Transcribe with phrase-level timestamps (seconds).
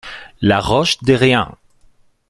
[0.41, 1.53] La Roche-Derrien